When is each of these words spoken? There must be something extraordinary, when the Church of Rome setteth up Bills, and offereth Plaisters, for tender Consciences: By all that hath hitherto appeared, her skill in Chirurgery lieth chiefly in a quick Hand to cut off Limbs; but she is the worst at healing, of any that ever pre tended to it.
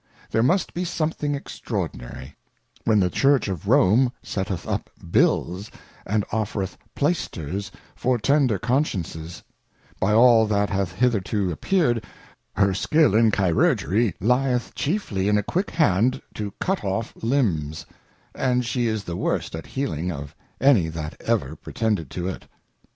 There 0.31 0.41
must 0.41 0.73
be 0.73 0.83
something 0.83 1.35
extraordinary, 1.35 2.35
when 2.85 2.99
the 2.99 3.09
Church 3.11 3.47
of 3.47 3.67
Rome 3.67 4.11
setteth 4.23 4.67
up 4.67 4.89
Bills, 5.11 5.69
and 6.07 6.25
offereth 6.31 6.75
Plaisters, 6.95 7.71
for 7.95 8.17
tender 8.17 8.57
Consciences: 8.57 9.43
By 9.99 10.13
all 10.13 10.47
that 10.47 10.71
hath 10.71 10.93
hitherto 10.93 11.51
appeared, 11.51 12.03
her 12.55 12.73
skill 12.73 13.13
in 13.13 13.29
Chirurgery 13.29 14.15
lieth 14.19 14.73
chiefly 14.73 15.27
in 15.27 15.37
a 15.37 15.43
quick 15.43 15.69
Hand 15.69 16.19
to 16.33 16.49
cut 16.59 16.83
off 16.83 17.13
Limbs; 17.21 17.85
but 18.33 18.65
she 18.65 18.87
is 18.87 19.03
the 19.03 19.15
worst 19.15 19.53
at 19.55 19.67
healing, 19.67 20.11
of 20.11 20.35
any 20.59 20.87
that 20.87 21.13
ever 21.21 21.55
pre 21.55 21.73
tended 21.73 22.09
to 22.09 22.27
it. 22.27 22.47